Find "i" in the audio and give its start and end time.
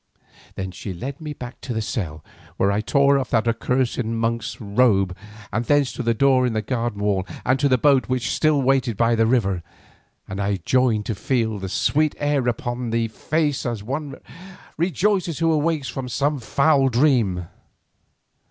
2.71-2.81, 10.41-10.49